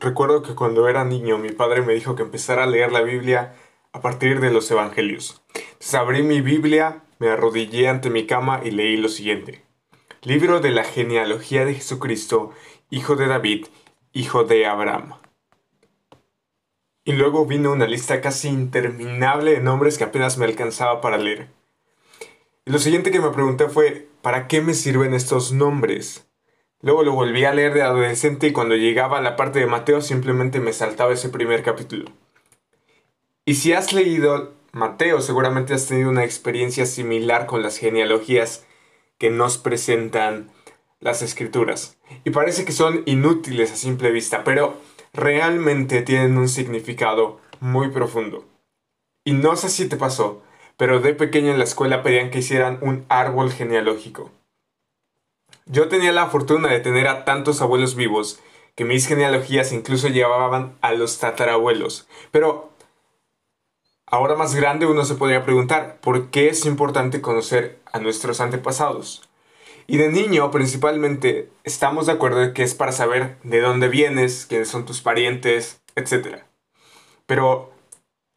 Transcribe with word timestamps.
recuerdo 0.00 0.42
que 0.42 0.54
cuando 0.54 0.88
era 0.88 1.04
niño 1.04 1.38
mi 1.38 1.50
padre 1.50 1.82
me 1.82 1.94
dijo 1.94 2.16
que 2.16 2.22
empezara 2.22 2.64
a 2.64 2.66
leer 2.66 2.90
la 2.90 3.02
Biblia 3.02 3.54
a 3.92 4.00
partir 4.00 4.40
de 4.40 4.50
los 4.50 4.70
Evangelios. 4.70 5.42
Entonces 5.54 5.94
abrí 5.94 6.22
mi 6.22 6.40
Biblia, 6.40 7.02
me 7.18 7.28
arrodillé 7.28 7.88
ante 7.88 8.10
mi 8.10 8.26
cama 8.26 8.60
y 8.64 8.70
leí 8.70 8.96
lo 8.96 9.08
siguiente. 9.08 9.62
Libro 10.22 10.60
de 10.60 10.70
la 10.70 10.84
genealogía 10.84 11.64
de 11.64 11.74
Jesucristo, 11.74 12.52
hijo 12.90 13.16
de 13.16 13.26
David, 13.26 13.66
hijo 14.12 14.44
de 14.44 14.66
Abraham. 14.66 15.14
Y 17.04 17.12
luego 17.12 17.46
vino 17.46 17.72
una 17.72 17.86
lista 17.86 18.20
casi 18.20 18.48
interminable 18.48 19.52
de 19.52 19.60
nombres 19.60 19.98
que 19.98 20.04
apenas 20.04 20.38
me 20.38 20.44
alcanzaba 20.44 21.00
para 21.00 21.18
leer. 21.18 21.48
Y 22.64 22.72
lo 22.72 22.78
siguiente 22.78 23.10
que 23.10 23.20
me 23.20 23.30
pregunté 23.30 23.68
fue, 23.68 24.08
¿para 24.22 24.46
qué 24.46 24.60
me 24.60 24.74
sirven 24.74 25.14
estos 25.14 25.52
nombres? 25.52 26.29
Luego 26.82 27.02
lo 27.02 27.12
volví 27.12 27.44
a 27.44 27.52
leer 27.52 27.74
de 27.74 27.82
adolescente 27.82 28.46
y 28.46 28.52
cuando 28.52 28.74
llegaba 28.74 29.18
a 29.18 29.22
la 29.22 29.36
parte 29.36 29.58
de 29.58 29.66
Mateo 29.66 30.00
simplemente 30.00 30.60
me 30.60 30.72
saltaba 30.72 31.12
ese 31.12 31.28
primer 31.28 31.62
capítulo. 31.62 32.10
Y 33.44 33.56
si 33.56 33.72
has 33.72 33.92
leído 33.92 34.54
Mateo, 34.72 35.20
seguramente 35.20 35.74
has 35.74 35.86
tenido 35.86 36.08
una 36.08 36.24
experiencia 36.24 36.86
similar 36.86 37.46
con 37.46 37.62
las 37.62 37.76
genealogías 37.76 38.64
que 39.18 39.30
nos 39.30 39.58
presentan 39.58 40.50
las 41.00 41.22
escrituras. 41.22 41.98
Y 42.24 42.30
parece 42.30 42.64
que 42.64 42.72
son 42.72 43.02
inútiles 43.06 43.72
a 43.72 43.76
simple 43.76 44.10
vista, 44.10 44.44
pero 44.44 44.76
realmente 45.12 46.02
tienen 46.02 46.38
un 46.38 46.48
significado 46.48 47.40
muy 47.58 47.90
profundo. 47.90 48.44
Y 49.24 49.32
no 49.32 49.56
sé 49.56 49.68
si 49.68 49.88
te 49.88 49.96
pasó, 49.96 50.42
pero 50.76 51.00
de 51.00 51.12
pequeño 51.12 51.50
en 51.50 51.58
la 51.58 51.64
escuela 51.64 52.02
pedían 52.02 52.30
que 52.30 52.38
hicieran 52.38 52.78
un 52.80 53.04
árbol 53.08 53.52
genealógico. 53.52 54.30
Yo 55.72 55.86
tenía 55.86 56.10
la 56.10 56.26
fortuna 56.26 56.66
de 56.66 56.80
tener 56.80 57.06
a 57.06 57.24
tantos 57.24 57.62
abuelos 57.62 57.94
vivos 57.94 58.40
que 58.74 58.84
mis 58.84 59.06
genealogías 59.06 59.70
incluso 59.70 60.08
llevaban 60.08 60.76
a 60.80 60.92
los 60.94 61.20
tatarabuelos. 61.20 62.08
Pero 62.32 62.70
ahora 64.04 64.34
más 64.34 64.56
grande 64.56 64.86
uno 64.86 65.04
se 65.04 65.14
podría 65.14 65.44
preguntar, 65.44 66.00
¿por 66.00 66.30
qué 66.30 66.48
es 66.48 66.66
importante 66.66 67.20
conocer 67.20 67.78
a 67.92 68.00
nuestros 68.00 68.40
antepasados? 68.40 69.22
Y 69.86 69.96
de 69.98 70.08
niño 70.08 70.50
principalmente 70.50 71.48
estamos 71.62 72.06
de 72.06 72.12
acuerdo 72.14 72.40
de 72.40 72.52
que 72.52 72.64
es 72.64 72.74
para 72.74 72.90
saber 72.90 73.36
de 73.44 73.60
dónde 73.60 73.88
vienes, 73.88 74.46
quiénes 74.46 74.68
son 74.68 74.84
tus 74.84 75.00
parientes, 75.00 75.82
etc. 75.94 76.42
Pero 77.26 77.70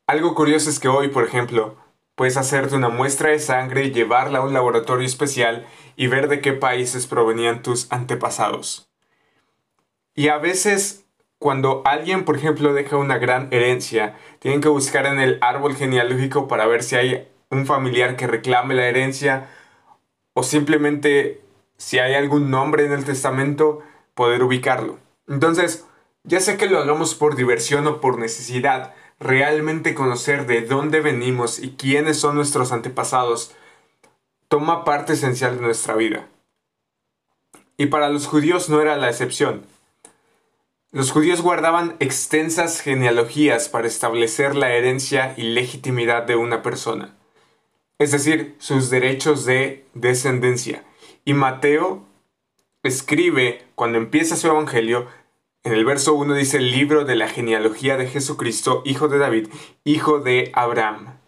algo 0.05 0.35
curioso 0.35 0.69
es 0.69 0.79
que 0.79 0.88
hoy, 0.88 1.07
por 1.07 1.23
ejemplo, 1.23 1.77
puedes 2.13 2.38
hacerte 2.38 2.75
una 2.75 2.89
muestra 2.89 3.29
de 3.29 3.39
sangre 3.39 3.85
y 3.85 3.91
llevarla 3.91 4.39
a 4.39 4.44
un 4.44 4.53
laboratorio 4.53 5.05
especial 5.05 5.66
y 5.95 6.08
ver 6.08 6.27
de 6.27 6.41
qué 6.41 6.53
países 6.53 7.08
provenían 7.08 7.61
tus 7.61 7.91
antepasados. 7.91 8.89
Y 10.16 10.27
a 10.27 10.38
veces, 10.38 11.05
cuando 11.39 11.81
alguien, 11.85 12.25
por 12.25 12.38
ejemplo, 12.38 12.73
deja 12.73 12.97
una 12.97 13.17
gran 13.17 13.47
herencia, 13.52 14.16
tienen 14.39 14.61
que 14.61 14.69
buscar 14.69 15.05
en 15.05 15.19
el 15.19 15.38
árbol 15.41 15.75
genealógico 15.75 16.47
para 16.47 16.67
ver 16.67 16.83
si 16.83 16.95
hay 16.95 17.27
un 17.50 17.66
familiar 17.66 18.16
que 18.16 18.27
reclame 18.27 18.75
la 18.75 18.88
herencia 18.88 19.50
o 20.33 20.44
simplemente 20.44 21.41
si 21.77 22.00
hay 22.00 22.16
algún 22.16 22.50
nombre 22.50 22.85
en 22.85 22.91
el 22.91 23.05
testamento, 23.05 23.81
poder 24.13 24.44
ubicarlo. 24.44 25.00
Entonces, 25.28 25.85
ya 26.23 26.39
sé 26.39 26.57
que 26.57 26.67
lo 26.67 26.80
hagamos 26.80 27.16
por 27.16 27.35
diversión 27.35 27.85
o 27.88 28.00
por 28.00 28.17
necesidad, 28.17 28.94
realmente 29.19 29.95
conocer 29.95 30.45
de 30.45 30.61
dónde 30.61 31.02
venimos 31.02 31.59
y 31.59 31.75
quiénes 31.75 32.19
son 32.19 32.35
nuestros 32.35 32.72
antepasados 32.72 33.53
toma 34.53 34.83
parte 34.83 35.13
esencial 35.13 35.55
de 35.55 35.63
nuestra 35.63 35.95
vida. 35.95 36.27
Y 37.75 37.87
para 37.87 38.09
los 38.09 38.27
judíos 38.27 38.69
no 38.69 38.81
era 38.81 38.97
la 38.97 39.09
excepción. 39.09 39.65
Los 40.91 41.09
judíos 41.09 41.41
guardaban 41.41 41.95
extensas 41.99 42.79
genealogías 42.79 43.67
para 43.67 43.87
establecer 43.87 44.55
la 44.55 44.71
herencia 44.71 45.33
y 45.37 45.53
legitimidad 45.55 46.21
de 46.27 46.35
una 46.35 46.61
persona, 46.61 47.15
es 47.97 48.11
decir, 48.11 48.55
sus 48.59 48.91
derechos 48.91 49.44
de 49.44 49.88
descendencia. 49.95 50.83
Y 51.25 51.33
Mateo 51.33 52.05
escribe, 52.83 53.66
cuando 53.73 53.97
empieza 53.97 54.35
su 54.35 54.49
evangelio, 54.49 55.07
en 55.63 55.73
el 55.73 55.83
verso 55.83 56.13
1 56.13 56.31
dice 56.35 56.57
el 56.57 56.69
libro 56.69 57.05
de 57.05 57.16
la 57.16 57.28
genealogía 57.28 57.97
de 57.97 58.05
Jesucristo, 58.05 58.83
hijo 58.85 59.07
de 59.07 59.17
David, 59.17 59.47
hijo 59.83 60.19
de 60.19 60.51
Abraham. 60.53 61.22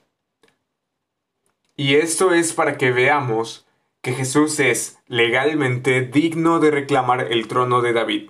Y 1.75 1.95
esto 1.95 2.33
es 2.33 2.53
para 2.53 2.77
que 2.77 2.91
veamos 2.91 3.65
que 4.01 4.13
Jesús 4.13 4.59
es 4.59 4.99
legalmente 5.07 6.01
digno 6.01 6.59
de 6.59 6.71
reclamar 6.71 7.31
el 7.31 7.47
trono 7.47 7.81
de 7.81 7.91
David, 7.91 8.29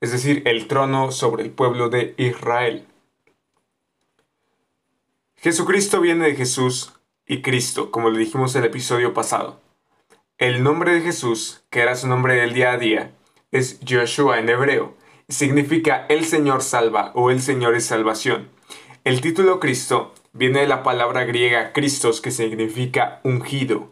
es 0.00 0.12
decir, 0.12 0.42
el 0.46 0.66
trono 0.66 1.10
sobre 1.10 1.42
el 1.42 1.50
pueblo 1.50 1.88
de 1.88 2.14
Israel. 2.16 2.86
Jesucristo 5.36 6.00
viene 6.00 6.26
de 6.26 6.36
Jesús 6.36 6.94
y 7.26 7.42
Cristo, 7.42 7.90
como 7.90 8.08
le 8.08 8.18
dijimos 8.18 8.54
en 8.54 8.62
el 8.62 8.68
episodio 8.68 9.12
pasado. 9.12 9.60
El 10.38 10.62
nombre 10.62 10.94
de 10.94 11.02
Jesús, 11.02 11.64
que 11.70 11.80
era 11.80 11.96
su 11.96 12.08
nombre 12.08 12.36
del 12.36 12.54
día 12.54 12.72
a 12.72 12.78
día, 12.78 13.12
es 13.50 13.78
Joshua 13.86 14.38
en 14.38 14.48
hebreo. 14.48 14.94
Significa 15.28 16.06
el 16.08 16.24
Señor 16.24 16.62
salva 16.62 17.10
o 17.14 17.30
el 17.30 17.42
Señor 17.42 17.74
es 17.74 17.84
salvación. 17.84 18.48
El 19.04 19.20
título 19.20 19.60
Cristo 19.60 20.14
viene 20.36 20.60
de 20.60 20.66
la 20.66 20.82
palabra 20.82 21.24
griega 21.24 21.72
Christos 21.72 22.20
que 22.20 22.30
significa 22.30 23.20
ungido 23.24 23.88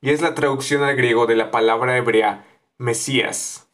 y 0.00 0.10
es 0.10 0.20
la 0.20 0.34
traducción 0.34 0.82
al 0.82 0.96
griego 0.96 1.26
de 1.26 1.36
la 1.36 1.50
palabra 1.50 1.96
hebrea 1.96 2.46
Mesías. 2.78 3.66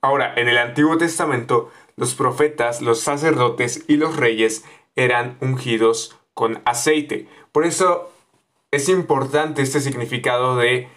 Ahora, 0.00 0.32
en 0.36 0.48
el 0.48 0.56
Antiguo 0.56 0.96
Testamento, 0.96 1.70
los 1.96 2.14
profetas, 2.14 2.80
los 2.80 3.00
sacerdotes 3.00 3.84
y 3.86 3.96
los 3.96 4.16
reyes 4.16 4.64
eran 4.94 5.36
ungidos 5.40 6.16
con 6.32 6.62
aceite. 6.64 7.28
Por 7.52 7.66
eso 7.66 8.10
es 8.70 8.88
importante 8.88 9.62
este 9.62 9.80
significado 9.80 10.56
de 10.56 10.88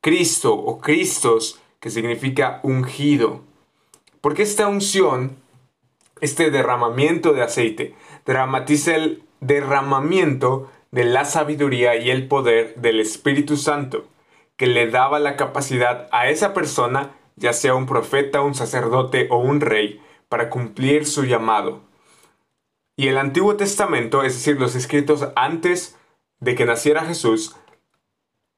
Cristo 0.00 0.54
o 0.54 0.78
Cristos, 0.78 1.60
que 1.80 1.90
significa 1.90 2.60
ungido. 2.62 3.42
Porque 4.20 4.42
esta 4.42 4.68
unción, 4.68 5.36
este 6.20 6.50
derramamiento 6.50 7.32
de 7.32 7.42
aceite, 7.42 7.94
dramatiza 8.24 8.94
el 8.94 9.25
derramamiento 9.40 10.70
de 10.90 11.04
la 11.04 11.24
sabiduría 11.24 11.96
y 11.96 12.10
el 12.10 12.28
poder 12.28 12.74
del 12.76 13.00
Espíritu 13.00 13.56
Santo, 13.56 14.06
que 14.56 14.66
le 14.66 14.88
daba 14.90 15.18
la 15.18 15.36
capacidad 15.36 16.08
a 16.12 16.28
esa 16.28 16.54
persona, 16.54 17.10
ya 17.36 17.52
sea 17.52 17.74
un 17.74 17.86
profeta, 17.86 18.40
un 18.40 18.54
sacerdote 18.54 19.26
o 19.30 19.38
un 19.38 19.60
rey, 19.60 20.00
para 20.28 20.48
cumplir 20.48 21.06
su 21.06 21.24
llamado. 21.24 21.82
Y 22.96 23.08
el 23.08 23.18
Antiguo 23.18 23.56
Testamento, 23.56 24.22
es 24.22 24.34
decir, 24.34 24.58
los 24.58 24.74
escritos 24.74 25.28
antes 25.36 25.98
de 26.40 26.54
que 26.54 26.64
naciera 26.64 27.04
Jesús, 27.04 27.56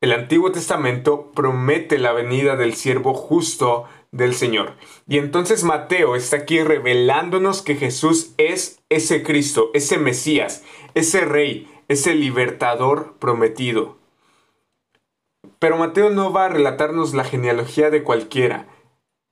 el 0.01 0.13
Antiguo 0.13 0.53
Testamento 0.53 1.33
promete 1.33 1.99
la 1.99 2.13
venida 2.13 2.55
del 2.55 2.75
siervo 2.75 3.15
justo 3.15 3.87
del 4.13 4.35
Señor. 4.35 4.75
Y 5.07 5.19
entonces 5.19 5.65
Mateo 5.65 6.17
está 6.17 6.39
aquí 6.39 6.63
revelándonos 6.63 7.63
que 7.63 7.77
Jesús 7.77 8.33
es 8.39 8.81
ese 8.89 9.23
Cristo, 9.23 9.71
ese 9.75 9.99
Mesías, 9.99 10.63
ese 10.95 11.23
Rey, 11.23 11.69
ese 11.89 12.15
libertador 12.15 13.17
prometido. 13.19 13.99
Pero 15.59 15.77
Mateo 15.77 16.11
no 16.11 16.33
va 16.33 16.47
a 16.47 16.49
relatarnos 16.51 17.15
la 17.15 17.25
genealogía 17.25 17.91
de 17.91 18.03
cualquiera, 18.03 18.67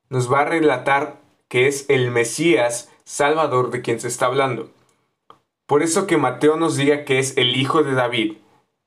nos 0.09 0.32
va 0.32 0.41
a 0.41 0.47
relatar 0.47 1.20
que 1.48 1.69
es 1.69 1.87
el 1.88 2.10
Mesías 2.10 2.91
Salvador 3.04 3.70
de 3.70 3.82
quien 3.82 4.00
se 4.00 4.08
está 4.08 4.26
hablando. 4.26 4.70
Por 5.66 5.82
eso 5.82 6.06
que 6.06 6.16
Mateo 6.16 6.56
nos 6.56 6.76
diga 6.76 7.04
que 7.04 7.19
es 7.19 7.37
el 7.37 7.56
hijo 7.56 7.82
de 7.82 7.94
David 7.94 8.37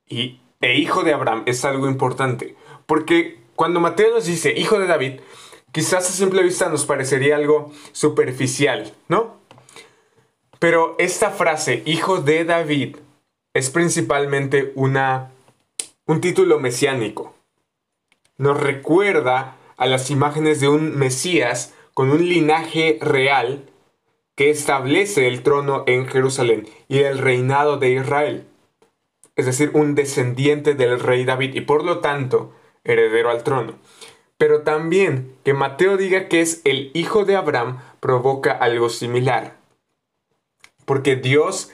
y, 0.08 0.40
e 0.62 0.78
hijo 0.78 1.04
de 1.04 1.14
Abraham 1.14 1.44
es 1.46 1.64
algo 1.66 1.88
importante, 1.88 2.56
porque 2.86 3.40
cuando 3.56 3.80
Mateo 3.80 4.14
nos 4.14 4.26
dice 4.26 4.54
hijo 4.58 4.80
de 4.80 4.88
David, 4.88 5.20
quizás 5.72 6.10
a 6.10 6.12
simple 6.12 6.44
vista 6.44 6.70
nos 6.70 6.86
parecería 6.86 7.36
algo 7.36 7.72
superficial, 7.92 8.94
¿no? 9.08 9.38
Pero 10.60 10.96
esta 11.00 11.32
frase, 11.32 11.84
hijo 11.86 12.22
de 12.22 12.44
David, 12.44 12.98
es 13.54 13.70
principalmente 13.70 14.74
una, 14.76 15.32
un 16.06 16.22
título 16.22 16.60
mesiánico. 16.60 17.34
Nos 18.38 18.60
recuerda 18.60 19.56
a 19.78 19.86
las 19.86 20.12
imágenes 20.12 20.60
de 20.60 20.68
un 20.68 20.98
Mesías 20.98 21.74
con 21.94 22.12
un 22.12 22.28
linaje 22.28 22.98
real 23.02 23.70
que 24.36 24.50
establece 24.50 25.28
el 25.28 25.44
trono 25.44 25.84
en 25.88 26.08
Jerusalén 26.08 26.68
y 26.88 27.00
el 27.00 27.18
reinado 27.18 27.78
de 27.78 27.92
Israel. 27.92 28.48
Es 29.36 29.46
decir, 29.46 29.72
un 29.74 29.96
descendiente 29.96 30.76
del 30.76 31.00
rey 31.00 31.26
David 31.26 31.56
y 31.56 31.62
por 31.62 31.84
lo 31.84 32.00
tanto 32.00 32.54
heredero 32.84 33.30
al 33.30 33.44
trono. 33.44 33.80
Pero 34.40 34.64
también 34.64 35.36
que 35.44 35.54
Mateo 35.54 35.98
diga 35.98 36.30
que 36.30 36.40
es 36.40 36.62
el 36.64 36.92
hijo 36.94 37.26
de 37.26 37.36
Abraham 37.36 37.80
provoca 38.00 38.54
algo 38.54 38.90
similar. 38.90 39.58
Porque 40.86 41.18
Dios 41.18 41.72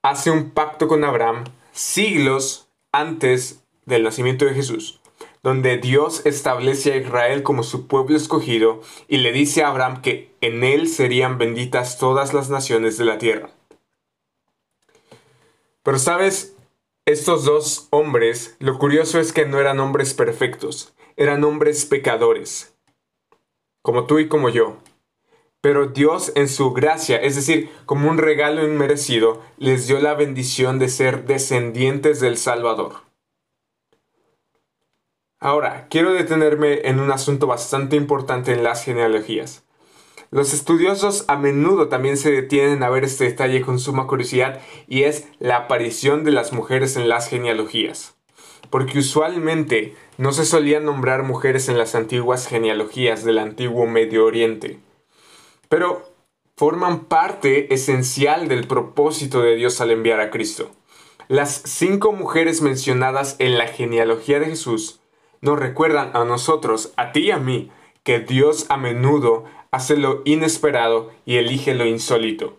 hace 0.00 0.30
un 0.30 0.50
pacto 0.52 0.86
con 0.86 1.02
Abraham 1.02 1.44
siglos 1.72 2.68
antes 2.92 3.64
del 3.84 4.04
nacimiento 4.04 4.44
de 4.44 4.54
Jesús. 4.54 5.00
donde 5.42 5.78
Dios 5.78 6.26
establece 6.26 6.92
a 6.92 6.96
Israel 6.96 7.42
como 7.42 7.62
su 7.62 7.86
pueblo 7.86 8.16
escogido 8.16 8.82
y 9.06 9.18
le 9.18 9.32
dice 9.32 9.62
a 9.62 9.68
Abraham 9.68 10.02
que 10.02 10.34
en 10.40 10.64
él 10.64 10.88
serían 10.88 11.38
benditas 11.38 11.98
todas 11.98 12.34
las 12.34 12.50
naciones 12.50 12.98
de 12.98 13.04
la 13.04 13.18
tierra. 13.18 13.50
Pero 15.82 15.98
sabes, 15.98 16.54
estos 17.06 17.44
dos 17.44 17.86
hombres, 17.90 18.56
lo 18.58 18.78
curioso 18.78 19.20
es 19.20 19.32
que 19.32 19.46
no 19.46 19.58
eran 19.58 19.80
hombres 19.80 20.12
perfectos, 20.12 20.92
eran 21.18 21.42
hombres 21.42 21.84
pecadores, 21.84 22.74
como 23.82 24.06
tú 24.06 24.20
y 24.20 24.28
como 24.28 24.48
yo. 24.50 24.76
Pero 25.60 25.88
Dios 25.88 26.30
en 26.36 26.48
su 26.48 26.72
gracia, 26.72 27.16
es 27.16 27.34
decir, 27.34 27.70
como 27.86 28.08
un 28.08 28.18
regalo 28.18 28.64
inmerecido, 28.64 29.42
les 29.56 29.88
dio 29.88 29.98
la 29.98 30.14
bendición 30.14 30.78
de 30.78 30.88
ser 30.88 31.26
descendientes 31.26 32.20
del 32.20 32.38
Salvador. 32.38 33.02
Ahora, 35.40 35.88
quiero 35.90 36.12
detenerme 36.12 36.82
en 36.84 37.00
un 37.00 37.10
asunto 37.10 37.48
bastante 37.48 37.96
importante 37.96 38.52
en 38.52 38.62
las 38.62 38.84
genealogías. 38.84 39.64
Los 40.30 40.54
estudiosos 40.54 41.24
a 41.26 41.36
menudo 41.36 41.88
también 41.88 42.16
se 42.16 42.30
detienen 42.30 42.84
a 42.84 42.90
ver 42.90 43.02
este 43.02 43.24
detalle 43.24 43.62
con 43.62 43.80
suma 43.80 44.06
curiosidad 44.06 44.60
y 44.86 45.02
es 45.02 45.26
la 45.40 45.56
aparición 45.56 46.22
de 46.22 46.30
las 46.30 46.52
mujeres 46.52 46.96
en 46.96 47.08
las 47.08 47.28
genealogías. 47.28 48.17
Porque 48.70 48.98
usualmente 48.98 49.94
no 50.18 50.32
se 50.32 50.44
solían 50.44 50.84
nombrar 50.84 51.22
mujeres 51.22 51.68
en 51.68 51.78
las 51.78 51.94
antiguas 51.94 52.46
genealogías 52.46 53.24
del 53.24 53.38
antiguo 53.38 53.86
Medio 53.86 54.24
Oriente. 54.24 54.78
Pero 55.68 56.08
forman 56.56 57.04
parte 57.04 57.72
esencial 57.72 58.48
del 58.48 58.66
propósito 58.66 59.42
de 59.42 59.54
Dios 59.54 59.80
al 59.80 59.90
enviar 59.90 60.20
a 60.20 60.30
Cristo. 60.30 60.70
Las 61.28 61.62
cinco 61.64 62.12
mujeres 62.12 62.62
mencionadas 62.62 63.36
en 63.38 63.58
la 63.58 63.68
genealogía 63.68 64.40
de 64.40 64.46
Jesús 64.46 65.00
nos 65.40 65.58
recuerdan 65.58 66.16
a 66.16 66.24
nosotros, 66.24 66.92
a 66.96 67.12
ti 67.12 67.26
y 67.26 67.30
a 67.30 67.38
mí, 67.38 67.70
que 68.02 68.18
Dios 68.18 68.66
a 68.70 68.76
menudo 68.76 69.44
hace 69.70 69.96
lo 69.96 70.22
inesperado 70.24 71.10
y 71.26 71.36
elige 71.36 71.74
lo 71.74 71.86
insólito. 71.86 72.56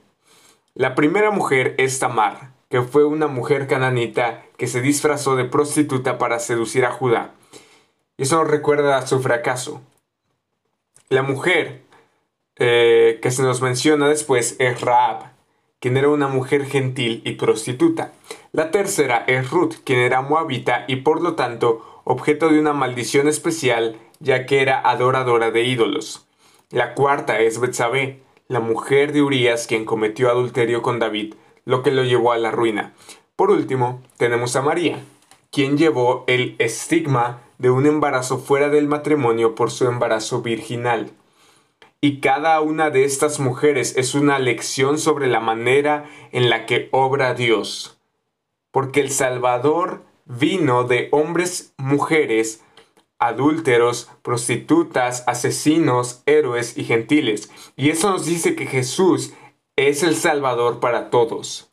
La 0.75 0.95
primera 0.95 1.31
mujer 1.31 1.75
es 1.77 1.99
Tamar, 1.99 2.51
que 2.69 2.81
fue 2.83 3.05
una 3.05 3.27
mujer 3.27 3.67
cananita 3.67 4.45
que 4.57 4.67
se 4.67 4.81
disfrazó 4.81 5.35
de 5.35 5.45
prostituta 5.45 6.17
para 6.17 6.39
seducir 6.39 6.85
a 6.85 6.91
Judá. 6.91 7.33
Eso 8.17 8.37
nos 8.37 8.49
recuerda 8.49 9.05
su 9.07 9.19
fracaso. 9.21 9.81
La 11.09 11.23
mujer 11.23 11.81
eh, 12.57 13.19
que 13.21 13.31
se 13.31 13.41
nos 13.41 13.61
menciona 13.61 14.07
después 14.07 14.55
es 14.59 14.81
Raab, 14.81 15.31
quien 15.79 15.97
era 15.97 16.09
una 16.09 16.27
mujer 16.27 16.65
gentil 16.65 17.21
y 17.25 17.33
prostituta. 17.33 18.11
La 18.51 18.69
tercera 18.69 19.23
es 19.27 19.49
Ruth, 19.49 19.75
quien 19.83 19.99
era 19.99 20.21
moabita 20.21 20.85
y 20.87 20.97
por 20.97 21.21
lo 21.21 21.35
tanto 21.35 22.01
objeto 22.03 22.49
de 22.49 22.59
una 22.59 22.73
maldición 22.73 23.27
especial, 23.27 23.97
ya 24.19 24.45
que 24.45 24.61
era 24.61 24.79
adoradora 24.79 25.51
de 25.51 25.63
ídolos. 25.63 26.27
La 26.69 26.93
cuarta 26.93 27.39
es 27.39 27.59
Betsabé, 27.59 28.21
la 28.47 28.59
mujer 28.59 29.13
de 29.13 29.21
Urías 29.21 29.65
quien 29.65 29.85
cometió 29.85 30.29
adulterio 30.29 30.81
con 30.81 30.99
David, 30.99 31.35
lo 31.69 31.83
que 31.83 31.91
lo 31.91 32.03
llevó 32.03 32.31
a 32.31 32.39
la 32.39 32.49
ruina. 32.49 32.93
Por 33.35 33.51
último, 33.51 34.01
tenemos 34.17 34.55
a 34.55 34.63
María, 34.63 35.03
quien 35.51 35.77
llevó 35.77 36.23
el 36.25 36.55
estigma 36.57 37.43
de 37.59 37.69
un 37.69 37.85
embarazo 37.85 38.39
fuera 38.39 38.69
del 38.69 38.87
matrimonio 38.87 39.53
por 39.53 39.69
su 39.69 39.85
embarazo 39.85 40.41
virginal. 40.41 41.11
Y 42.01 42.21
cada 42.21 42.59
una 42.61 42.89
de 42.89 43.03
estas 43.03 43.39
mujeres 43.39 43.95
es 43.97 44.15
una 44.15 44.39
lección 44.39 44.97
sobre 44.97 45.27
la 45.27 45.41
manera 45.41 46.09
en 46.31 46.49
la 46.49 46.65
que 46.65 46.89
obra 46.91 47.35
Dios. 47.35 47.99
Porque 48.71 49.01
el 49.01 49.11
Salvador 49.11 50.01
vino 50.25 50.85
de 50.85 51.09
hombres, 51.11 51.75
mujeres, 51.77 52.63
adúlteros, 53.19 54.09
prostitutas, 54.23 55.23
asesinos, 55.27 56.23
héroes 56.25 56.79
y 56.79 56.83
gentiles. 56.83 57.51
Y 57.75 57.91
eso 57.91 58.09
nos 58.09 58.25
dice 58.25 58.55
que 58.55 58.65
Jesús 58.65 59.33
es 59.87 60.03
el 60.03 60.15
Salvador 60.15 60.81
para 60.81 61.09
todos. 61.09 61.69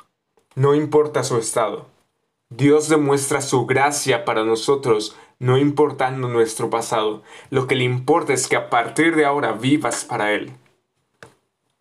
No 0.54 0.76
importa 0.76 1.24
su 1.24 1.38
estado. 1.38 1.86
Dios 2.50 2.88
demuestra 2.88 3.40
su 3.40 3.66
gracia 3.66 4.24
para 4.24 4.44
nosotros, 4.44 5.16
no 5.40 5.58
importando 5.58 6.28
nuestro 6.28 6.70
pasado. 6.70 7.24
Lo 7.50 7.66
que 7.66 7.74
le 7.74 7.82
importa 7.82 8.32
es 8.32 8.46
que 8.46 8.54
a 8.54 8.70
partir 8.70 9.16
de 9.16 9.24
ahora 9.24 9.52
vivas 9.52 10.04
para 10.04 10.32
Él. 10.32 10.52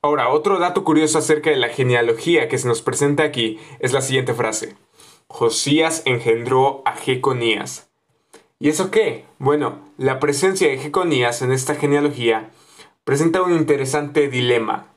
Ahora, 0.02 0.30
otro 0.30 0.58
dato 0.58 0.84
curioso 0.84 1.20
acerca 1.20 1.52
de 1.52 1.58
la 1.58 1.70
genealogía 1.70 2.48
que 2.48 2.58
se 2.58 2.68
nos 2.68 2.82
presenta 2.82 3.22
aquí 3.22 3.60
es 3.80 3.94
la 3.94 4.02
siguiente 4.02 4.34
frase. 4.34 4.76
Josías 5.28 6.02
engendró 6.06 6.82
a 6.86 6.94
Jeconías. 6.94 7.88
¿Y 8.60 8.70
eso 8.70 8.90
qué? 8.90 9.26
Bueno, 9.38 9.80
la 9.98 10.20
presencia 10.20 10.68
de 10.70 10.80
Jeconías 10.80 11.44
en 11.44 11.52
esta 11.52 11.76
genealogía 11.76 12.50
presenta 13.04 13.44
un 13.44 13.54
interesante 13.54 14.28
dilema. 14.28 14.95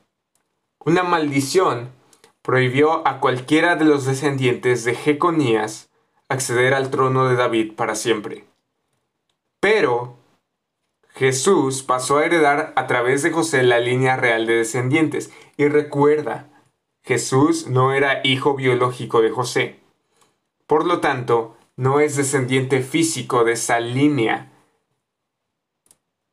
Una 0.88 1.02
maldición 1.02 1.90
prohibió 2.40 3.06
a 3.06 3.20
cualquiera 3.20 3.76
de 3.76 3.84
los 3.84 4.06
descendientes 4.06 4.84
de 4.84 4.94
Jeconías 4.94 5.90
acceder 6.30 6.72
al 6.72 6.88
trono 6.88 7.28
de 7.28 7.36
David 7.36 7.74
para 7.74 7.94
siempre. 7.94 8.46
Pero 9.60 10.16
Jesús 11.10 11.82
pasó 11.82 12.16
a 12.16 12.24
heredar 12.24 12.72
a 12.74 12.86
través 12.86 13.22
de 13.22 13.32
José 13.32 13.64
la 13.64 13.80
línea 13.80 14.16
real 14.16 14.46
de 14.46 14.54
descendientes. 14.54 15.30
Y 15.58 15.68
recuerda, 15.68 16.48
Jesús 17.02 17.66
no 17.66 17.92
era 17.92 18.22
hijo 18.24 18.54
biológico 18.54 19.20
de 19.20 19.28
José. 19.28 19.80
Por 20.66 20.86
lo 20.86 21.00
tanto, 21.00 21.54
no 21.76 22.00
es 22.00 22.16
descendiente 22.16 22.80
físico 22.80 23.44
de 23.44 23.52
esa 23.52 23.78
línea. 23.78 24.50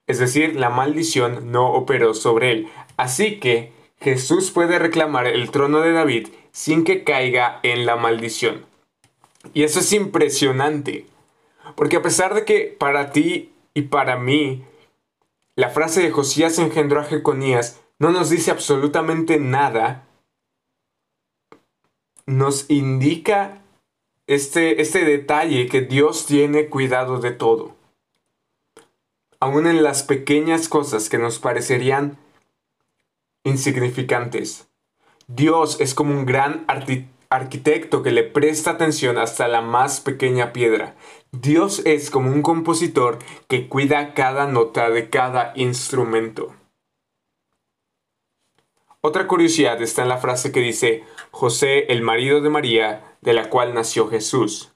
Es 0.08 0.20
decir, 0.20 0.56
la 0.56 0.70
maldición 0.70 1.52
no 1.52 1.74
operó 1.74 2.14
sobre 2.14 2.54
él. 2.54 2.70
Así 2.96 3.42
que 3.42 3.75
Jesús 4.00 4.52
puede 4.52 4.80
reclamar 4.80 5.28
el 5.28 5.52
trono 5.52 5.82
de 5.82 5.92
David 5.92 6.28
sin 6.52 6.84
que 6.84 7.04
caiga 7.04 7.60
en 7.64 7.86
la 7.86 7.96
maldición. 7.96 8.66
Y 9.54 9.64
eso 9.64 9.80
es 9.80 9.92
impresionante. 9.94 11.06
Porque 11.76 11.98
a 11.98 12.02
pesar 12.02 12.34
de 12.34 12.46
que 12.46 12.76
para 12.78 13.12
ti 13.12 13.54
y 13.74 13.84
para 13.84 14.18
mí 14.18 14.64
la 15.56 15.70
frase 15.70 16.02
de 16.02 16.12
Josías 16.12 16.60
engendró 16.60 17.02
a 17.02 17.06
Jeconías 17.06 17.82
no 17.98 18.12
nos 18.12 18.30
dice 18.30 18.52
absolutamente 18.52 19.40
nada, 19.40 20.06
nos 22.26 22.70
indica 22.70 23.62
este, 24.28 24.82
este 24.82 25.06
detalle 25.06 25.68
que 25.68 25.82
Dios 25.82 26.26
tiene 26.26 26.68
cuidado 26.68 27.20
de 27.20 27.32
todo. 27.32 27.76
Aún 29.40 29.68
en 29.68 29.84
las 29.84 30.04
pequeñas 30.04 30.68
cosas 30.68 31.10
que 31.10 31.18
nos 31.18 31.40
parecerían 31.40 32.18
insignificantes. 33.46 34.68
Dios 35.28 35.80
es 35.80 35.96
como 35.96 36.12
un 36.12 36.26
gran 36.26 36.66
arquitecto 37.30 38.04
que 38.04 38.12
le 38.12 38.24
presta 38.24 38.72
atención 38.72 39.18
hasta 39.18 39.48
la 39.48 39.62
más 39.62 40.02
pequeña 40.02 40.52
piedra. 40.52 40.96
Dios 41.32 41.82
es 41.86 42.10
como 42.10 42.32
un 42.32 42.42
compositor 42.42 43.20
que 43.48 43.70
cuida 43.70 44.14
cada 44.14 44.46
nota 44.48 44.90
de 44.90 45.10
cada 45.10 45.54
instrumento. 45.56 46.54
Otra 49.02 49.28
curiosidad 49.28 49.82
está 49.82 50.02
en 50.02 50.10
la 50.10 50.18
frase 50.18 50.52
que 50.52 50.62
dice, 50.62 51.04
José, 51.30 51.92
el 51.92 52.02
marido 52.02 52.42
de 52.42 52.50
María, 52.50 53.18
de 53.22 53.34
la 53.34 53.50
cual 53.50 53.74
nació 53.74 54.08
Jesús. 54.08 54.74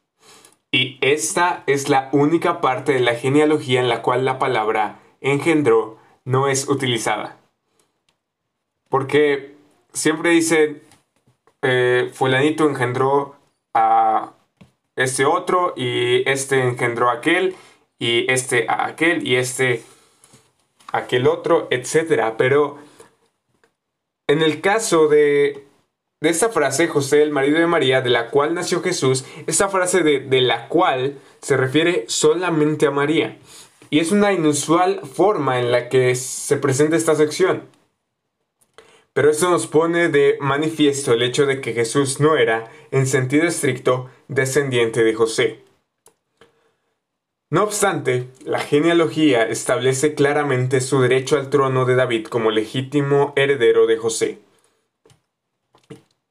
Y 0.71 0.99
esta 1.01 1.63
es 1.65 1.89
la 1.89 2.09
única 2.11 2.61
parte 2.61 2.93
de 2.93 2.99
la 2.99 3.15
genealogía 3.15 3.79
en 3.79 3.89
la 3.89 4.03
cual 4.03 4.25
la 4.25 4.37
palabra 4.37 4.99
engendró 5.19 5.97
no 6.25 6.47
es 6.47 6.69
utilizada. 6.69 7.38
Porque 8.89 9.55
siempre 9.93 10.31
dice, 10.31 10.81
eh, 11.61 12.09
fulanito 12.13 12.67
engendró 12.67 13.35
a 13.73 14.33
este 14.95 15.25
otro 15.25 15.73
y 15.75 16.29
este 16.29 16.61
engendró 16.61 17.09
a 17.09 17.13
aquel 17.13 17.55
y 17.99 18.29
este 18.31 18.65
a 18.67 18.85
aquel 18.85 19.25
y 19.25 19.35
este 19.35 19.83
a 20.91 20.99
aquel 20.99 21.27
otro, 21.27 21.67
etc. 21.69 22.33
Pero 22.37 22.79
en 24.27 24.41
el 24.41 24.61
caso 24.61 25.07
de, 25.07 25.65
de 26.21 26.29
esta 26.29 26.49
frase, 26.49 26.87
José, 26.87 27.21
el 27.21 27.31
marido 27.31 27.59
de 27.59 27.67
María, 27.67 28.01
de 28.01 28.09
la 28.09 28.29
cual 28.29 28.53
nació 28.53 28.81
Jesús, 28.81 29.25
esta 29.47 29.69
frase 29.69 30.01
de, 30.01 30.19
de 30.19 30.41
la 30.41 30.67
cual 30.67 31.17
se 31.41 31.57
refiere 31.57 32.05
solamente 32.07 32.87
a 32.87 32.91
María. 32.91 33.37
Y 33.89 33.99
es 33.99 34.11
una 34.11 34.33
inusual 34.33 35.01
forma 35.01 35.59
en 35.59 35.71
la 35.71 35.89
que 35.89 36.13
se 36.15 36.57
presenta 36.57 36.95
esta 36.95 37.15
sección. 37.15 37.63
Pero 39.19 39.31
esto 39.31 39.49
nos 39.49 39.67
pone 39.67 40.07
de 40.07 40.37
manifiesto 40.39 41.11
el 41.11 41.23
hecho 41.23 41.45
de 41.45 41.59
que 41.59 41.73
Jesús 41.73 42.21
no 42.21 42.37
era, 42.37 42.71
en 42.89 43.05
sentido 43.05 43.45
estricto, 43.45 44.09
descendiente 44.29 45.03
de 45.03 45.13
José. 45.13 45.59
No 47.49 47.63
obstante, 47.63 48.29
la 48.45 48.59
genealogía 48.59 49.45
establece 49.45 50.13
claramente 50.13 50.79
su 50.79 51.01
derecho 51.01 51.35
al 51.35 51.49
trono 51.49 51.83
de 51.83 51.95
David 51.95 52.27
como 52.27 52.49
legítimo 52.49 53.33
heredero 53.35 53.87
de 53.87 53.97
José. 53.97 54.39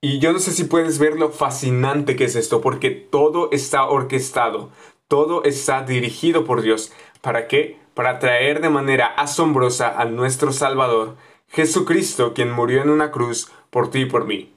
Y 0.01 0.19
yo 0.19 0.33
no 0.33 0.39
sé 0.39 0.53
si 0.53 0.65
puedes 0.65 0.99
ver 0.99 1.19
lo 1.19 1.29
fascinante 1.29 2.17
que 2.17 2.25
es 2.25 2.37
esto, 2.37 2.63
porque 2.63 2.91
todo 2.91 3.51
está 3.53 3.85
orquestado, 3.85 4.71
Todo 5.09 5.45
está 5.45 5.83
dirigido 5.83 6.47
por 6.47 6.63
Dios. 6.63 6.91
¿Para 7.21 7.49
qué? 7.49 7.77
Para 7.93 8.19
traer 8.19 8.63
de 8.63 8.71
manera 8.71 9.09
asombrosa 9.09 10.01
a 10.01 10.07
nuestro 10.07 10.53
Salvador, 10.53 11.17
Jesucristo, 11.49 12.35
quien 12.35 12.51
murió 12.51 12.83
en 12.83 12.91
una 12.91 13.11
cruz 13.11 13.51
por 13.71 13.91
ti 13.91 14.01
y 14.01 14.07
por 14.07 14.27
mí. 14.27 14.53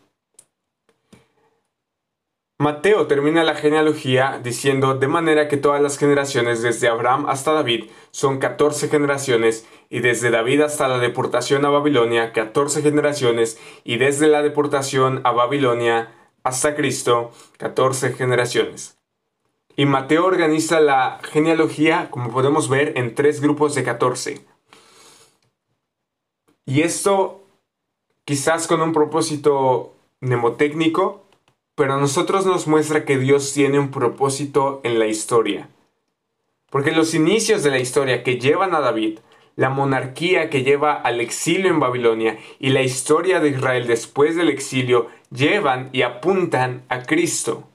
Mateo 2.62 3.08
termina 3.08 3.44
la 3.44 3.56
genealogía 3.56 4.40
diciendo 4.44 4.94
de 4.94 5.08
manera 5.08 5.48
que 5.48 5.58
todas 5.58 5.82
las 5.82 5.98
generaciones 5.98 6.62
desde 6.62 6.90
Abraham 6.90 7.26
hasta 7.28 7.54
David 7.54 7.86
son 8.12 8.38
14 8.38 8.88
generaciones 8.88 9.66
y 9.90 10.02
desde 10.02 10.30
David 10.30 10.62
hasta 10.62 10.88
la 10.88 11.00
deportación 11.00 11.66
a 11.66 11.70
Babilonia 11.70 12.34
14 12.34 12.84
generaciones 12.84 13.60
y 13.84 13.98
desde 13.98 14.28
la 14.28 14.44
deportación 14.44 15.22
a 15.24 15.32
Babilonia 15.32 16.14
hasta 16.44 16.76
Cristo 16.76 17.32
14 17.58 18.14
generaciones. 18.14 19.00
Y 19.76 19.86
Mateo 19.86 20.26
organiza 20.26 20.82
la 20.82 21.20
genealogía, 21.24 22.10
como 22.12 22.30
podemos 22.30 22.70
ver, 22.70 22.94
en 22.96 23.16
tres 23.16 23.42
grupos 23.42 23.74
de 23.74 23.84
14. 23.84 24.46
Y 26.72 26.84
esto 26.84 27.44
quizás 28.24 28.66
con 28.66 28.82
un 28.82 28.94
propósito 28.94 29.94
mnemotécnico, 30.22 31.26
pero 31.76 31.96
a 31.96 31.98
nosotros 31.98 32.46
nos 32.46 32.66
muestra 32.66 33.04
que 33.04 33.18
Dios 33.18 33.52
tiene 33.52 33.78
un 33.78 33.92
propósito 33.92 34.80
en 34.86 34.98
la 34.98 35.08
historia. 35.08 35.68
Porque 36.70 36.94
los 36.94 37.14
inicios 37.14 37.64
de 37.64 37.72
la 37.72 37.80
historia 37.80 38.24
que 38.24 38.40
llevan 38.40 38.74
a 38.74 38.80
David, 38.80 39.20
la 39.58 39.70
monarquía 39.70 40.50
que 40.50 40.64
lleva 40.64 40.94
al 40.94 41.20
exilio 41.20 41.70
en 41.70 41.82
Babilonia 41.82 42.40
y 42.58 42.70
la 42.70 42.84
historia 42.84 43.42
de 43.42 43.50
Israel 43.50 43.86
después 43.86 44.38
del 44.38 44.48
exilio 44.48 45.10
llevan 45.30 45.90
y 45.92 46.04
apuntan 46.04 46.84
a 46.88 47.04
Cristo. 47.04 47.68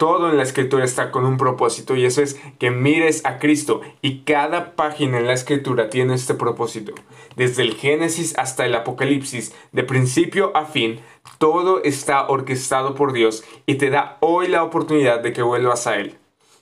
Todo 0.00 0.30
en 0.30 0.38
la 0.38 0.44
escritura 0.44 0.82
está 0.82 1.10
con 1.10 1.26
un 1.26 1.36
propósito 1.36 1.94
y 1.94 2.06
eso 2.06 2.22
es 2.22 2.40
que 2.58 2.70
mires 2.70 3.22
a 3.26 3.38
Cristo 3.38 3.82
y 4.00 4.20
cada 4.20 4.74
página 4.74 5.18
en 5.18 5.26
la 5.26 5.34
escritura 5.34 5.90
tiene 5.90 6.14
este 6.14 6.32
propósito. 6.32 6.94
Desde 7.36 7.60
el 7.60 7.74
Génesis 7.74 8.32
hasta 8.38 8.64
el 8.64 8.74
Apocalipsis, 8.74 9.54
de 9.72 9.84
principio 9.84 10.56
a 10.56 10.64
fin, 10.64 11.00
todo 11.36 11.82
está 11.82 12.26
orquestado 12.28 12.94
por 12.94 13.12
Dios 13.12 13.44
y 13.66 13.74
te 13.74 13.90
da 13.90 14.16
hoy 14.20 14.48
la 14.48 14.62
oportunidad 14.62 15.20
de 15.20 15.34
que 15.34 15.42
vuelvas 15.42 15.86
a 15.86 15.98
Él, 15.98 16.16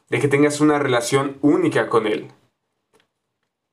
de 0.09 0.19
que 0.19 0.27
tengas 0.27 0.61
una 0.61 0.81
relación 0.81 1.39
única 1.41 1.89
con 1.89 2.09
Él. 2.09 2.33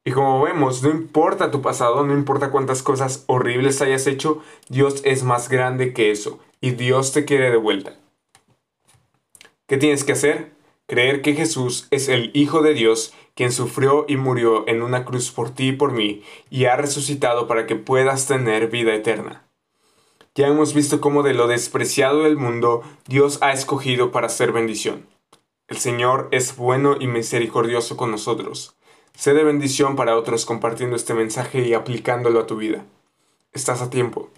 Y 0.05 0.11
como 0.11 0.43
vemos, 0.43 0.83
no 0.83 0.91
importa 0.91 1.49
tu 1.49 1.63
pasado, 1.63 2.05
no 2.05 2.13
importa 2.13 2.51
cuántas 2.51 2.83
cosas 2.83 3.23
horribles 3.25 3.81
hayas 3.81 4.05
hecho, 4.05 4.43
Dios 4.69 5.01
es 5.05 5.23
más 5.23 5.49
grande 5.49 5.91
que 5.91 6.11
eso 6.11 6.37
y 6.61 6.69
Dios 6.69 7.13
te 7.13 7.25
quiere 7.25 7.49
de 7.49 7.57
vuelta. 7.57 8.04
¿Qué 9.67 9.77
tienes 9.77 10.03
que 10.03 10.11
hacer? 10.11 10.51
Creer 10.85 11.23
que 11.23 11.33
Jesús 11.33 11.87
es 11.89 12.07
el 12.07 12.29
Hijo 12.35 12.61
de 12.61 12.75
Dios, 12.75 13.13
quien 13.33 13.51
sufrió 13.51 14.05
y 14.07 14.15
murió 14.15 14.67
en 14.67 14.83
una 14.83 15.05
cruz 15.05 15.31
por 15.31 15.49
ti 15.49 15.69
y 15.69 15.71
por 15.71 15.91
mí, 15.91 16.21
y 16.51 16.65
ha 16.65 16.75
resucitado 16.75 17.47
para 17.47 17.65
que 17.65 17.75
puedas 17.75 18.27
tener 18.27 18.67
vida 18.67 18.93
eterna. 18.93 19.47
Ya 20.35 20.47
hemos 20.47 20.75
visto 20.75 21.01
cómo 21.01 21.23
de 21.23 21.33
lo 21.33 21.47
despreciado 21.47 22.23
del 22.23 22.37
mundo 22.37 22.83
Dios 23.07 23.39
ha 23.41 23.53
escogido 23.53 24.11
para 24.11 24.29
ser 24.29 24.51
bendición. 24.51 25.07
El 25.67 25.77
Señor 25.77 26.27
es 26.29 26.55
bueno 26.55 26.97
y 26.99 27.07
misericordioso 27.07 27.97
con 27.97 28.11
nosotros. 28.11 28.75
Sé 29.15 29.33
de 29.33 29.43
bendición 29.43 29.95
para 29.95 30.15
otros 30.15 30.45
compartiendo 30.45 30.95
este 30.95 31.15
mensaje 31.15 31.67
y 31.67 31.73
aplicándolo 31.73 32.41
a 32.41 32.45
tu 32.45 32.57
vida. 32.57 32.85
Estás 33.51 33.81
a 33.81 33.89
tiempo. 33.89 34.29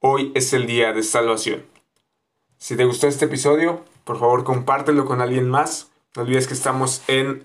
Hoy 0.00 0.32
es 0.34 0.52
el 0.52 0.66
día 0.66 0.92
de 0.92 1.04
salvación. 1.04 1.64
Si 2.58 2.76
te 2.76 2.84
gustó 2.84 3.06
este 3.06 3.26
episodio, 3.26 3.84
por 4.06 4.20
favor, 4.20 4.44
compártelo 4.44 5.04
con 5.04 5.20
alguien 5.20 5.50
más. 5.50 5.90
No 6.14 6.22
olvides 6.22 6.46
que 6.46 6.54
estamos 6.54 7.02
en 7.08 7.42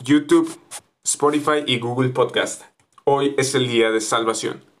YouTube, 0.00 0.60
Spotify 1.02 1.64
y 1.66 1.80
Google 1.80 2.10
Podcast. 2.10 2.62
Hoy 3.02 3.34
es 3.36 3.56
el 3.56 3.66
día 3.66 3.90
de 3.90 4.00
salvación. 4.00 4.73